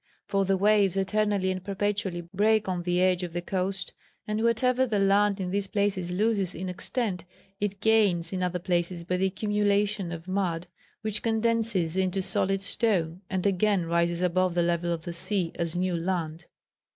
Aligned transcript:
For 0.25 0.45
the 0.45 0.57
waves 0.57 0.97
eternally 0.97 1.51
and 1.51 1.63
perpetually 1.63 2.21
break 2.33 2.67
on 2.67 2.81
the 2.81 2.99
edge 3.03 3.21
of 3.21 3.33
the 3.33 3.41
coast, 3.43 3.93
and 4.27 4.41
whatever 4.41 4.87
the 4.87 4.97
land 4.97 5.39
in 5.39 5.51
these 5.51 5.67
places 5.67 6.09
loses 6.11 6.55
in 6.55 6.69
extent, 6.69 7.23
it 7.59 7.81
gains 7.81 8.33
in 8.33 8.41
other 8.41 8.57
places 8.57 9.03
by 9.03 9.17
the 9.17 9.27
accumulation 9.27 10.11
of 10.11 10.27
mud, 10.27 10.65
which 11.01 11.21
condenses 11.21 11.95
into 11.95 12.23
solid 12.23 12.61
stone 12.61 13.21
and 13.29 13.45
again 13.45 13.85
rises 13.85 14.23
above 14.23 14.55
the 14.55 14.63
level 14.63 14.91
of 14.91 15.03
the 15.03 15.13
sea 15.13 15.51
as 15.53 15.75
new 15.75 15.95
land. 15.95 16.45